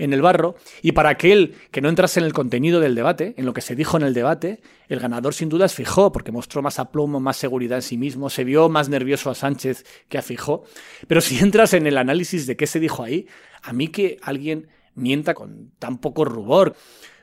en 0.00 0.12
el 0.12 0.22
barro, 0.22 0.56
y 0.82 0.92
para 0.92 1.10
aquel 1.10 1.54
que 1.70 1.80
no 1.80 1.88
entrase 1.88 2.20
en 2.20 2.26
el 2.26 2.32
contenido 2.32 2.80
del 2.80 2.94
debate, 2.94 3.34
en 3.36 3.46
lo 3.46 3.52
que 3.52 3.60
se 3.60 3.76
dijo 3.76 3.96
en 3.96 4.02
el 4.02 4.14
debate, 4.14 4.60
el 4.88 4.98
ganador 4.98 5.34
sin 5.34 5.48
duda 5.48 5.66
es 5.66 5.74
Fijó, 5.74 6.10
porque 6.10 6.32
mostró 6.32 6.62
más 6.62 6.78
aplomo, 6.78 7.20
más 7.20 7.36
seguridad 7.36 7.78
en 7.78 7.82
sí 7.82 7.96
mismo, 7.96 8.30
se 8.30 8.44
vio 8.44 8.68
más 8.68 8.88
nervioso 8.88 9.30
a 9.30 9.34
Sánchez 9.34 9.84
que 10.08 10.18
a 10.18 10.22
Fijó. 10.22 10.64
Pero 11.06 11.20
si 11.20 11.38
entras 11.38 11.74
en 11.74 11.86
el 11.86 11.98
análisis 11.98 12.46
de 12.46 12.56
qué 12.56 12.66
se 12.66 12.80
dijo 12.80 13.02
ahí, 13.02 13.26
a 13.62 13.72
mí 13.72 13.88
que 13.88 14.18
alguien 14.22 14.68
mienta 14.94 15.34
con 15.34 15.70
tan 15.78 15.98
poco 15.98 16.24
rubor, 16.24 16.74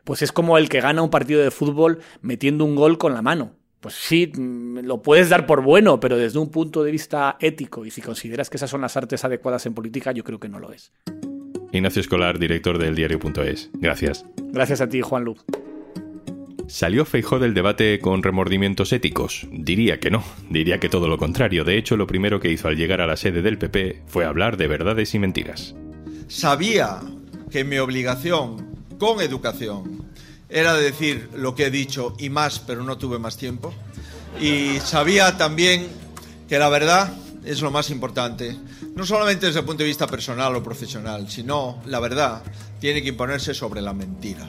pues 0.03 0.21
es 0.21 0.31
como 0.31 0.57
el 0.57 0.69
que 0.69 0.81
gana 0.81 1.01
un 1.01 1.09
partido 1.09 1.41
de 1.41 1.51
fútbol 1.51 1.99
metiendo 2.21 2.63
un 2.63 2.75
gol 2.75 2.97
con 2.97 3.13
la 3.13 3.21
mano. 3.21 3.55
Pues 3.79 3.95
sí, 3.95 4.31
mm, 4.33 4.79
lo 4.79 5.01
puedes 5.01 5.29
dar 5.29 5.45
por 5.45 5.61
bueno, 5.61 5.99
pero 5.99 6.17
desde 6.17 6.39
un 6.39 6.49
punto 6.49 6.83
de 6.83 6.91
vista 6.91 7.37
ético, 7.39 7.85
y 7.85 7.91
si 7.91 8.01
consideras 8.01 8.49
que 8.49 8.57
esas 8.57 8.69
son 8.69 8.81
las 8.81 8.97
artes 8.97 9.23
adecuadas 9.23 9.65
en 9.65 9.73
política, 9.73 10.11
yo 10.11 10.23
creo 10.23 10.39
que 10.39 10.49
no 10.49 10.59
lo 10.59 10.71
es. 10.71 10.91
Ignacio 11.71 12.01
Escolar, 12.01 12.39
director 12.39 12.77
del 12.77 12.95
diario.es. 12.95 13.69
Gracias. 13.73 14.25
Gracias 14.37 14.81
a 14.81 14.89
ti, 14.89 15.01
Juan 15.01 15.23
Lu. 15.25 15.35
¿Salió 16.67 17.05
Feijó 17.05 17.39
del 17.39 17.53
debate 17.53 17.99
con 17.99 18.23
remordimientos 18.23 18.91
éticos? 18.91 19.47
Diría 19.51 20.01
que 20.01 20.11
no, 20.11 20.23
diría 20.49 20.79
que 20.79 20.89
todo 20.89 21.07
lo 21.07 21.17
contrario. 21.17 21.63
De 21.63 21.77
hecho, 21.77 21.95
lo 21.95 22.07
primero 22.07 22.41
que 22.41 22.51
hizo 22.51 22.67
al 22.67 22.75
llegar 22.75 22.99
a 22.99 23.07
la 23.07 23.15
sede 23.15 23.41
del 23.41 23.57
PP 23.57 24.03
fue 24.05 24.25
hablar 24.25 24.57
de 24.57 24.67
verdades 24.67 25.15
y 25.15 25.19
mentiras. 25.19 25.75
Sabía 26.27 26.99
que 27.49 27.63
mi 27.63 27.77
obligación 27.77 28.75
con 28.99 29.21
educación 29.21 30.07
era 30.49 30.73
decir 30.73 31.29
lo 31.35 31.55
que 31.55 31.67
he 31.67 31.71
dicho 31.71 32.15
y 32.19 32.29
más, 32.29 32.59
pero 32.59 32.83
no 32.83 32.97
tuve 32.97 33.17
más 33.17 33.37
tiempo. 33.37 33.73
Y 34.41 34.79
sabía 34.79 35.37
también 35.37 35.87
que 36.49 36.59
la 36.59 36.67
verdad 36.67 37.13
es 37.47 37.61
lo 37.61 37.71
más 37.71 37.89
importante 37.89 38.57
no 38.95 39.05
solamente 39.05 39.45
desde 39.45 39.61
el 39.61 39.65
punto 39.65 39.83
de 39.83 39.87
vista 39.87 40.07
personal 40.07 40.55
o 40.55 40.63
profesional, 40.63 41.29
sino, 41.29 41.81
la 41.85 41.99
verdad, 41.99 42.43
tiene 42.79 43.01
que 43.01 43.09
imponerse 43.09 43.53
sobre 43.53 43.81
la 43.81 43.93
mentira. 43.93 44.45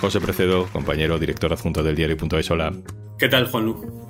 José 0.00 0.20
Precedo, 0.20 0.66
compañero, 0.66 1.18
director 1.18 1.52
adjunto 1.52 1.82
del 1.82 1.96
diario.es. 1.96 2.50
Hola. 2.50 2.74
¿Qué 3.18 3.28
tal, 3.28 3.46
Juanlu? 3.46 4.04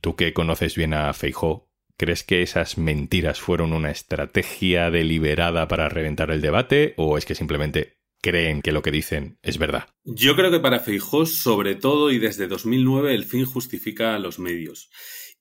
Tú 0.00 0.16
que 0.16 0.32
conoces 0.32 0.74
bien 0.74 0.94
a 0.94 1.12
Feijó, 1.12 1.70
¿crees 1.96 2.24
que 2.24 2.42
esas 2.42 2.78
mentiras 2.78 3.40
fueron 3.40 3.72
una 3.72 3.92
estrategia 3.92 4.90
deliberada 4.90 5.68
para 5.68 5.88
reventar 5.88 6.32
el 6.32 6.40
debate 6.40 6.94
o 6.96 7.16
es 7.18 7.24
que 7.24 7.36
simplemente 7.36 8.01
creen 8.22 8.62
que 8.62 8.72
lo 8.72 8.80
que 8.82 8.90
dicen 8.90 9.38
es 9.42 9.58
verdad? 9.58 9.88
Yo 10.04 10.36
creo 10.36 10.50
que 10.50 10.60
para 10.60 10.80
Feijó, 10.80 11.26
sobre 11.26 11.74
todo 11.74 12.10
y 12.10 12.18
desde 12.18 12.46
2009, 12.46 13.14
el 13.14 13.24
fin 13.24 13.44
justifica 13.44 14.14
a 14.14 14.18
los 14.18 14.38
medios. 14.38 14.90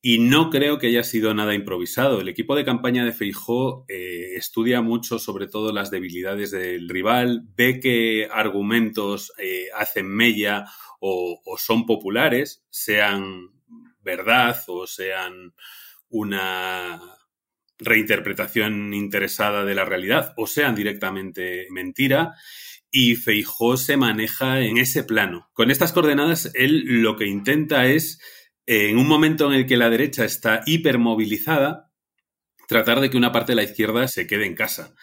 Y 0.03 0.17
no 0.17 0.49
creo 0.49 0.79
que 0.79 0.87
haya 0.87 1.03
sido 1.03 1.33
nada 1.35 1.53
improvisado. 1.53 2.21
El 2.21 2.27
equipo 2.27 2.55
de 2.55 2.65
campaña 2.65 3.05
de 3.05 3.13
Feijó 3.13 3.85
eh, 3.87 4.33
estudia 4.35 4.81
mucho 4.81 5.19
sobre 5.19 5.47
todo 5.47 5.71
las 5.71 5.91
debilidades 5.91 6.49
del 6.49 6.89
rival, 6.89 7.43
ve 7.55 7.79
qué 7.79 8.27
argumentos 8.31 9.31
eh, 9.37 9.67
hacen 9.75 10.07
mella 10.07 10.65
o, 10.99 11.39
son 11.57 11.85
populares, 11.85 12.63
sean 12.69 13.49
verdad 14.01 14.57
o 14.67 14.87
sean 14.87 15.53
una 16.09 16.99
reinterpretación 17.77 18.93
interesada 18.93 19.65
de 19.65 19.75
la 19.75 19.85
realidad 19.85 20.33
o 20.37 20.47
sean 20.47 20.75
directamente 20.75 21.67
mentira. 21.69 22.33
Y 22.91 23.15
Feijó 23.15 23.77
se 23.77 23.95
maneja 23.95 24.59
en 24.59 24.77
ese 24.77 25.03
plano. 25.03 25.49
Con 25.53 25.71
estas 25.71 25.93
coordenadas, 25.93 26.51
él 26.53 26.83
lo 27.01 27.15
que 27.15 27.25
intenta 27.25 27.87
es, 27.87 28.19
en 28.65 28.97
un 28.97 29.07
momento 29.07 29.47
en 29.47 29.53
el 29.53 29.65
que 29.65 29.77
la 29.77 29.89
derecha 29.89 30.25
está 30.25 30.61
hipermovilizada, 30.65 31.89
tratar 32.67 32.99
de 32.99 33.09
que 33.09 33.17
una 33.17 33.31
parte 33.31 33.53
de 33.53 33.57
la 33.57 33.63
izquierda 33.63 34.07
se 34.07 34.27
quede 34.27 34.45
en 34.45 34.55
casa. 34.55 34.93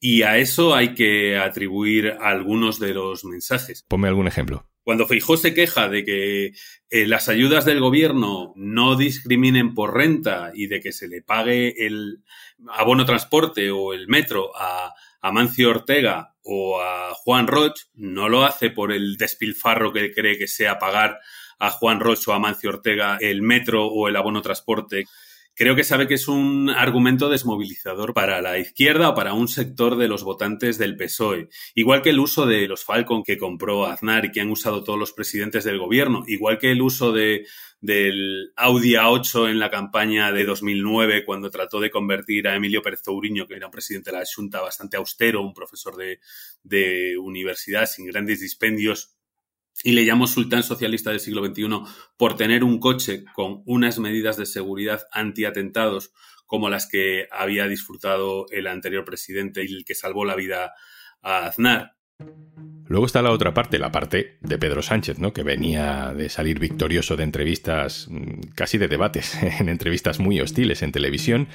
Y 0.00 0.22
a 0.22 0.38
eso 0.38 0.74
hay 0.74 0.94
que 0.94 1.38
atribuir 1.38 2.16
algunos 2.20 2.78
de 2.78 2.94
los 2.94 3.24
mensajes. 3.24 3.84
Ponme 3.88 4.08
algún 4.08 4.26
ejemplo. 4.26 4.66
Cuando 4.82 5.06
Feijó 5.06 5.38
se 5.38 5.54
queja 5.54 5.88
de 5.88 6.04
que 6.04 6.52
eh, 6.90 7.06
las 7.06 7.30
ayudas 7.30 7.64
del 7.64 7.80
gobierno 7.80 8.52
no 8.56 8.96
discriminen 8.96 9.72
por 9.72 9.94
renta 9.94 10.50
y 10.54 10.66
de 10.66 10.80
que 10.80 10.92
se 10.92 11.08
le 11.08 11.22
pague 11.22 11.86
el 11.86 12.22
abono 12.68 13.06
transporte 13.06 13.70
o 13.70 13.94
el 13.94 14.08
metro 14.08 14.54
a, 14.54 14.92
a 15.22 15.32
Mancio 15.32 15.70
Ortega 15.70 16.33
o 16.44 16.80
a 16.80 17.14
Juan 17.14 17.46
Roch, 17.46 17.80
no 17.94 18.28
lo 18.28 18.44
hace 18.44 18.70
por 18.70 18.92
el 18.92 19.16
despilfarro 19.16 19.92
que 19.92 20.12
cree 20.12 20.38
que 20.38 20.46
sea 20.46 20.78
pagar 20.78 21.20
a 21.58 21.70
Juan 21.70 22.00
Roch 22.00 22.28
o 22.28 22.32
a 22.32 22.38
Mancio 22.38 22.70
Ortega 22.70 23.16
el 23.20 23.42
metro 23.42 23.86
o 23.86 24.08
el 24.08 24.16
abono 24.16 24.42
transporte 24.42 25.06
creo 25.54 25.76
que 25.76 25.84
sabe 25.84 26.08
que 26.08 26.14
es 26.14 26.28
un 26.28 26.70
argumento 26.70 27.28
desmovilizador 27.28 28.12
para 28.12 28.42
la 28.42 28.58
izquierda 28.58 29.10
o 29.10 29.14
para 29.14 29.34
un 29.34 29.48
sector 29.48 29.96
de 29.96 30.08
los 30.08 30.24
votantes 30.24 30.78
del 30.78 30.96
PSOE. 30.96 31.48
Igual 31.74 32.02
que 32.02 32.10
el 32.10 32.20
uso 32.20 32.46
de 32.46 32.66
los 32.68 32.84
Falcon 32.84 33.22
que 33.22 33.38
compró 33.38 33.86
Aznar 33.86 34.24
y 34.24 34.32
que 34.32 34.40
han 34.40 34.50
usado 34.50 34.84
todos 34.84 34.98
los 34.98 35.12
presidentes 35.12 35.64
del 35.64 35.78
gobierno. 35.78 36.24
Igual 36.26 36.58
que 36.58 36.72
el 36.72 36.82
uso 36.82 37.12
de, 37.12 37.46
del 37.80 38.52
Audi 38.56 38.94
A8 38.94 39.50
en 39.50 39.58
la 39.58 39.70
campaña 39.70 40.32
de 40.32 40.44
2009 40.44 41.24
cuando 41.24 41.50
trató 41.50 41.80
de 41.80 41.90
convertir 41.90 42.48
a 42.48 42.56
Emilio 42.56 42.82
Pérez 42.82 43.02
Touriño, 43.02 43.46
que 43.46 43.54
era 43.54 43.66
un 43.66 43.72
presidente 43.72 44.10
de 44.10 44.18
la 44.18 44.24
Junta 44.24 44.60
bastante 44.60 44.96
austero, 44.96 45.42
un 45.42 45.54
profesor 45.54 45.96
de, 45.96 46.18
de 46.62 47.18
universidad 47.18 47.86
sin 47.86 48.06
grandes 48.06 48.40
dispendios, 48.40 49.14
y 49.82 49.92
le 49.92 50.02
llamo 50.02 50.26
sultán 50.26 50.62
socialista 50.62 51.10
del 51.10 51.20
siglo 51.20 51.44
XXI 51.44 51.68
por 52.16 52.36
tener 52.36 52.64
un 52.64 52.78
coche 52.78 53.24
con 53.34 53.62
unas 53.66 53.98
medidas 53.98 54.36
de 54.36 54.46
seguridad 54.46 55.02
antiatentados 55.10 56.12
como 56.46 56.68
las 56.68 56.86
que 56.86 57.26
había 57.30 57.66
disfrutado 57.66 58.46
el 58.50 58.66
anterior 58.66 59.04
presidente 59.04 59.64
y 59.64 59.74
el 59.74 59.84
que 59.84 59.94
salvó 59.94 60.24
la 60.24 60.36
vida 60.36 60.74
a 61.22 61.46
Aznar. 61.46 61.96
Luego 62.86 63.06
está 63.06 63.22
la 63.22 63.30
otra 63.30 63.54
parte, 63.54 63.78
la 63.78 63.90
parte 63.90 64.36
de 64.42 64.58
Pedro 64.58 64.82
Sánchez, 64.82 65.18
¿no? 65.18 65.32
que 65.32 65.42
venía 65.42 66.12
de 66.14 66.28
salir 66.28 66.58
victorioso 66.58 67.16
de 67.16 67.24
entrevistas, 67.24 68.08
mm, 68.10 68.50
casi 68.54 68.76
de 68.76 68.88
debates, 68.88 69.34
en 69.60 69.68
entrevistas 69.68 70.20
muy 70.20 70.40
hostiles 70.40 70.82
en 70.82 70.92
televisión, 70.92 71.48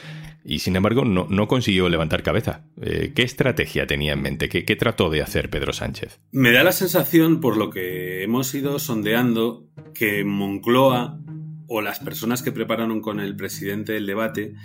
y 0.44 0.60
sin 0.60 0.76
embargo 0.76 1.06
no, 1.06 1.48
consiguió 1.48 1.88
levantar 1.88 2.24
cabeza. 2.24 2.66
Eh, 2.82 3.12
¿Qué 3.16 3.22
estrategia 3.22 3.86
tenía 3.86 4.14
en 4.14 4.22
mente? 4.22 4.50
¿Qué, 4.50 4.66
¿Qué 4.66 4.76
trató 4.76 5.10
de 5.10 5.22
hacer 5.22 5.50
Pedro 5.50 5.72
Sánchez? 5.72 6.20
Me 6.32 6.52
da 6.52 6.64
la 6.64 6.72
sensación, 6.72 7.40
por 7.42 7.58
lo 7.58 7.70
que 7.70 8.24
hemos 8.24 8.54
ido 8.56 8.80
sondeando, 8.80 9.68
que 9.94 10.24
Moncloa 10.24 11.20
o 11.68 11.82
las 11.82 12.00
personas 12.00 12.42
que 12.42 12.52
prepararon 12.52 13.00
con 13.00 13.20
el 13.20 13.36
presidente 13.36 13.96
el 13.96 14.08
debate 14.08 14.56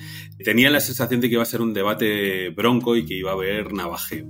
tenían 0.43 0.73
la 0.73 0.81
sensación 0.81 1.21
de 1.21 1.29
que 1.29 1.35
iba 1.35 1.43
a 1.43 1.47
ser 1.47 1.61
un 1.61 1.75
debate 1.75 2.49
bronco 2.49 2.97
y 2.97 3.05
que 3.05 3.15
iba 3.15 3.31
a 3.31 3.35
haber 3.35 3.75
navajeo. 3.75 4.27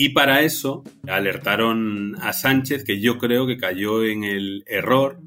Y 0.00 0.10
para 0.10 0.42
eso 0.42 0.84
alertaron 1.08 2.14
a 2.20 2.32
Sánchez, 2.32 2.84
que 2.84 3.00
yo 3.00 3.18
creo 3.18 3.48
que 3.48 3.58
cayó 3.58 4.04
en 4.04 4.22
el 4.22 4.62
error 4.68 5.18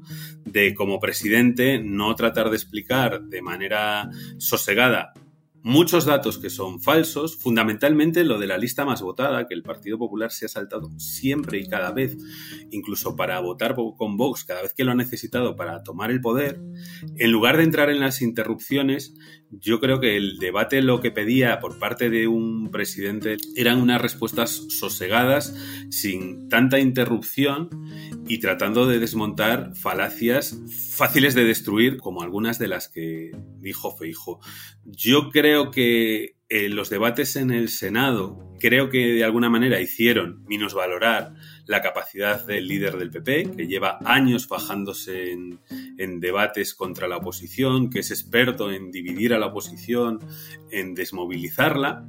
de 0.46 0.74
como 0.74 0.98
presidente 0.98 1.78
no 1.78 2.14
tratar 2.14 2.48
de 2.48 2.56
explicar 2.56 3.20
de 3.20 3.42
manera 3.42 4.08
sosegada 4.38 5.12
muchos 5.62 6.04
datos 6.04 6.38
que 6.38 6.50
son 6.50 6.80
falsos, 6.80 7.36
fundamentalmente 7.36 8.24
lo 8.24 8.38
de 8.38 8.46
la 8.46 8.58
lista 8.58 8.84
más 8.84 9.00
votada, 9.00 9.46
que 9.46 9.54
el 9.54 9.62
Partido 9.62 9.98
Popular 9.98 10.30
se 10.30 10.46
ha 10.46 10.48
saltado 10.48 10.90
siempre 10.98 11.58
y 11.58 11.68
cada 11.68 11.92
vez, 11.92 12.16
incluso 12.70 13.14
para 13.14 13.38
votar 13.40 13.74
con 13.74 14.16
Vox, 14.16 14.44
cada 14.44 14.62
vez 14.62 14.74
que 14.74 14.84
lo 14.84 14.92
ha 14.92 14.96
necesitado 14.96 15.54
para 15.54 15.82
tomar 15.82 16.10
el 16.10 16.20
poder, 16.20 16.60
en 17.16 17.30
lugar 17.30 17.56
de 17.56 17.64
entrar 17.64 17.90
en 17.90 18.00
las 18.00 18.22
interrupciones, 18.22 19.14
yo 19.60 19.80
creo 19.80 20.00
que 20.00 20.16
el 20.16 20.38
debate 20.38 20.82
lo 20.82 21.00
que 21.00 21.10
pedía 21.10 21.60
por 21.60 21.78
parte 21.78 22.10
de 22.10 22.26
un 22.26 22.70
presidente 22.70 23.36
eran 23.54 23.80
unas 23.80 24.00
respuestas 24.00 24.50
sosegadas, 24.68 25.54
sin 25.90 26.48
tanta 26.48 26.78
interrupción 26.80 27.68
y 28.26 28.38
tratando 28.38 28.86
de 28.86 28.98
desmontar 28.98 29.74
falacias 29.74 30.58
fáciles 30.94 31.34
de 31.34 31.44
destruir, 31.44 31.98
como 31.98 32.22
algunas 32.22 32.58
de 32.58 32.68
las 32.68 32.88
que 32.88 33.32
dijo 33.58 33.96
Feijo. 33.96 34.40
Yo 34.84 35.30
creo 35.30 35.70
que 35.70 36.36
eh, 36.54 36.68
los 36.68 36.90
debates 36.90 37.36
en 37.36 37.50
el 37.50 37.70
Senado 37.70 38.52
creo 38.60 38.90
que 38.90 38.98
de 38.98 39.24
alguna 39.24 39.48
manera 39.48 39.80
hicieron 39.80 40.44
minusvalorar 40.46 41.32
la 41.64 41.80
capacidad 41.80 42.46
del 42.46 42.68
líder 42.68 42.98
del 42.98 43.10
PP, 43.10 43.52
que 43.56 43.66
lleva 43.66 43.98
años 44.04 44.46
fajándose 44.46 45.32
en, 45.32 45.60
en, 45.96 46.20
debates 46.20 46.74
contra 46.74 47.08
la 47.08 47.16
oposición, 47.16 47.88
que 47.88 48.00
es 48.00 48.10
experto 48.10 48.70
en 48.70 48.90
dividir 48.90 49.32
a 49.32 49.38
la 49.38 49.46
oposición, 49.46 50.20
en 50.70 50.94
desmovilizarla, 50.94 52.04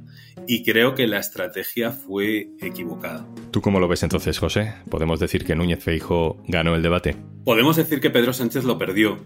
y 0.46 0.62
creo 0.62 0.94
que 0.94 1.06
la 1.06 1.20
estrategia 1.20 1.90
fue 1.90 2.50
equivocada. 2.60 3.26
¿Tú 3.50 3.62
cómo 3.62 3.80
lo 3.80 3.88
ves 3.88 4.02
entonces, 4.02 4.38
José? 4.38 4.74
¿Podemos 4.90 5.20
decir 5.20 5.46
que 5.46 5.56
Núñez 5.56 5.82
Feijo 5.82 6.42
ganó 6.48 6.74
el 6.74 6.82
debate? 6.82 7.16
Podemos 7.46 7.76
decir 7.76 7.98
que 7.98 8.10
Pedro 8.10 8.34
Sánchez 8.34 8.64
lo 8.64 8.76
perdió. 8.76 9.24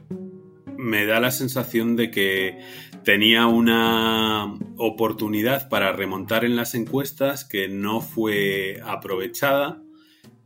Me 0.77 1.07
da 1.07 1.19
la 1.19 1.33
sensación 1.33 1.97
de 1.97 2.13
que 2.13 2.61
tenía 3.09 3.47
una 3.47 4.55
oportunidad 4.77 5.71
para 5.71 5.93
remontar 5.93 6.45
en 6.45 6.57
las 6.57 6.75
encuestas 6.75 7.47
que 7.47 7.67
no 7.67 8.03
fue 8.03 8.83
aprovechada. 8.85 9.83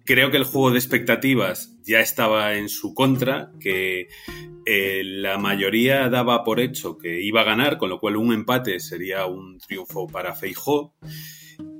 Creo 0.05 0.31
que 0.31 0.37
el 0.37 0.45
juego 0.45 0.71
de 0.71 0.79
expectativas 0.79 1.77
ya 1.83 1.99
estaba 1.99 2.55
en 2.55 2.69
su 2.69 2.95
contra, 2.95 3.51
que 3.59 4.07
eh, 4.65 5.03
la 5.05 5.39
mayoría 5.39 6.09
daba 6.09 6.45
por 6.45 6.61
hecho 6.61 6.99
que 6.99 7.21
iba 7.21 7.41
a 7.41 7.45
ganar, 7.45 7.79
con 7.79 7.91
lo 7.91 7.99
cual 7.99 8.17
un 8.17 8.33
empate 8.33 8.79
sería 8.79 9.27
un 9.27 9.59
triunfo 9.59 10.07
para 10.07 10.33
Feijó 10.33 10.95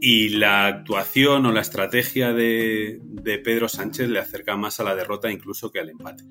y 0.05 0.31
la 0.31 0.67
actuación 0.67 1.47
o 1.47 1.53
la 1.53 1.61
estrategia 1.61 2.33
de, 2.33 3.01
Pedro 3.45 3.69
Sánchez 3.69 4.09
le 4.09 4.19
acerca 4.19 4.57
más 4.57 4.81
a 4.81 4.83
la 4.83 4.97
derrota 4.97 5.31
incluso 5.31 5.71
que 5.71 5.79
al 5.79 5.91
empate. 5.91 6.25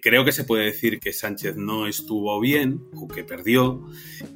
Creo 0.00 0.24
que 0.24 0.32
se 0.32 0.44
puede 0.44 0.64
decir 0.64 1.00
que 1.00 1.12
Sánchez 1.12 1.56
no 1.56 1.86
estuvo 1.86 2.40
bien 2.40 2.82
o 2.94 3.08
que 3.08 3.22
perdió 3.22 3.86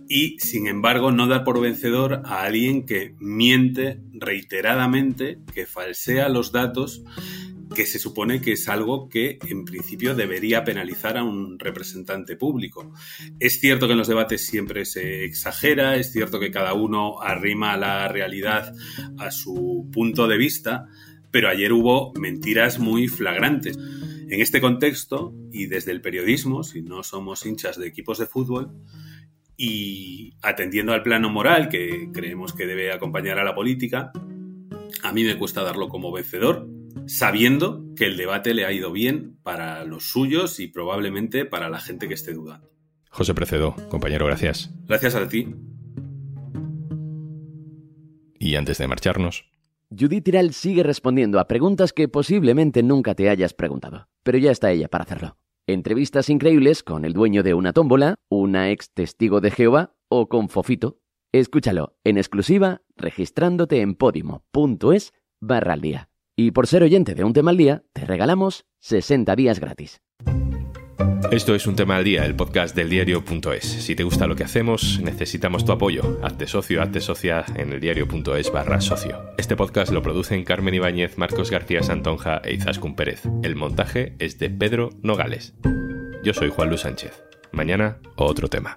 y 0.07 0.37
sin 0.39 0.67
embargo 0.67 1.13
no 1.13 1.27
dar 1.27 1.45
por 1.45 1.63
vencedor 1.63 2.21
a 2.27 2.43
alguien 2.43 2.85
que 2.85 3.15
miente 3.21 4.03
reiteradamente, 4.13 5.39
que 5.55 5.65
falsea 5.65 6.29
los 6.29 6.53
datos 6.53 7.05
que 7.75 7.87
se 7.87 7.99
supone 7.99 8.41
que 8.41 8.53
es 8.53 8.69
algo 8.69 9.09
que 9.09 9.39
en 9.49 9.65
principio 9.65 10.15
debería 10.15 10.65
penalizar 10.65 11.19
a 11.19 11.25
un 11.25 11.59
representante 11.59 12.37
público. 12.37 12.93
Es 13.41 13.61
cierto 13.61 13.87
que 13.87 13.93
en 13.93 13.99
los 13.99 14.09
debates 14.09 14.47
siempre 14.47 14.85
se 14.85 15.25
exagera, 15.25 15.97
es 15.97 16.13
cierto 16.13 16.41
que 16.41 16.51
cada 16.51 16.75
uno 16.75 17.21
arrima 17.21 17.77
la 17.77 18.09
realidad 18.09 18.73
a 19.19 19.31
su 19.31 19.89
punto 19.93 20.29
de 20.29 20.39
vista, 20.39 20.87
pero 21.31 21.49
ayer 21.49 21.73
hubo 21.73 22.13
mentiras 22.15 22.79
muy 22.79 23.09
flagrantes. 23.09 23.77
En 23.77 24.41
este 24.41 24.61
contexto, 24.61 25.35
y 25.53 25.67
desde 25.67 25.93
el 25.93 26.01
periodismo, 26.01 26.63
si 26.63 26.81
no 26.81 27.03
somos 27.03 27.45
hinchas 27.45 27.79
de 27.79 27.89
equipos 27.89 28.19
de 28.19 28.27
fútbol, 28.27 28.73
y 29.57 30.35
atendiendo 30.43 30.93
al 30.93 31.03
plano 31.03 31.31
moral 31.31 31.69
que 31.69 32.09
creemos 32.13 32.53
que 32.53 32.67
debe 32.67 32.93
acompañar 32.93 33.39
a 33.39 33.45
la 33.45 33.55
política, 33.55 34.13
a 35.03 35.13
mí 35.13 35.25
me 35.25 35.39
cuesta 35.39 35.63
darlo 35.63 35.89
como 35.89 36.11
vencedor, 36.11 36.67
sabiendo 37.07 37.85
que 37.97 38.07
el 38.07 38.17
debate 38.17 38.55
le 38.55 38.65
ha 38.65 38.73
ido 38.73 38.93
bien 38.93 39.39
para 39.43 39.85
los 39.85 40.05
suyos 40.05 40.61
y 40.61 40.69
probablemente 40.69 41.45
para 41.45 41.69
la 41.69 41.81
gente 41.81 42.09
que 42.09 42.15
esté 42.15 42.33
dudando. 42.33 42.71
José 43.11 43.35
Precedo, 43.35 43.77
compañero, 43.91 44.27
gracias. 44.27 44.75
Gracias 44.87 45.15
a 45.15 45.29
ti. 45.29 45.55
Y 48.39 48.57
antes 48.57 48.79
de 48.79 48.89
marcharnos... 48.89 49.45
Judith 49.97 50.25
Tiral 50.25 50.53
sigue 50.53 50.83
respondiendo 50.83 51.39
a 51.39 51.47
preguntas 51.47 51.93
que 51.93 52.09
posiblemente 52.09 52.83
nunca 52.83 53.15
te 53.15 53.29
hayas 53.29 53.55
preguntado, 53.55 54.09
pero 54.25 54.39
ya 54.39 54.51
está 54.51 54.73
ella 54.73 54.89
para 54.89 55.05
hacerlo. 55.05 55.37
Entrevistas 55.67 56.29
increíbles 56.29 56.83
con 56.83 57.05
el 57.05 57.13
dueño 57.13 57.43
de 57.43 57.55
una 57.55 57.73
tómbola, 57.73 58.17
una 58.29 58.71
ex 58.71 58.91
testigo 58.93 59.41
de 59.41 59.51
Jehová 59.51 59.95
o 60.09 60.29
con 60.29 60.49
Fofito. 60.49 60.99
Escúchalo 61.33 61.97
en 62.03 62.19
exclusiva 62.19 62.83
registrándote 62.97 63.81
en 63.81 63.95
podimo.es 63.95 65.13
barra 65.41 65.75
al 65.75 65.81
día. 65.81 66.11
Y 66.37 66.51
por 66.51 66.67
ser 66.67 66.83
oyente 66.83 67.15
de 67.15 67.25
un 67.25 67.33
tema 67.33 67.51
al 67.51 67.57
día, 67.57 67.85
te 67.93 68.05
regalamos 68.05 68.65
60 68.81 69.37
días 69.37 69.61
gratis. 69.61 70.01
Esto 71.31 71.55
es 71.55 71.67
Un 71.67 71.75
Tema 71.75 71.97
al 71.97 72.05
Día, 72.05 72.27
el 72.27 72.37
podcast 72.37 72.77
del 72.77 72.91
diario.es. 72.91 73.65
Si 73.65 73.97
te 73.97 74.05
gusta 74.05 74.27
lo 74.27 74.37
que 74.37 74.45
hacemos, 74.45 75.01
necesitamos 75.01 75.65
tu 75.65 75.73
apoyo. 75.73 76.21
Hazte 76.23 76.47
socio, 76.47 76.83
hazte 76.83 77.01
socia 77.01 77.45
en 77.57 77.73
el 77.73 77.81
diario.es 77.81 78.53
barra 78.53 78.81
socio. 78.81 79.33
Este 79.39 79.57
podcast 79.57 79.93
lo 79.93 80.03
producen 80.03 80.45
Carmen 80.45 80.75
Ibáñez, 80.75 81.19
Marcos 81.19 81.51
García 81.51 81.83
Santonja 81.83 82.41
e 82.45 82.55
Izaskun 82.55 82.95
Pérez. 82.95 83.23
El 83.43 83.57
montaje 83.57 84.15
es 84.19 84.39
de 84.39 84.51
Pedro 84.51 84.91
Nogales. 85.03 85.55
Yo 86.23 86.35
soy 86.35 86.51
Juan 86.51 86.69
Luis 86.69 86.83
Sánchez. 86.83 87.25
Mañana, 87.53 87.99
otro 88.17 88.49
tema. 88.49 88.75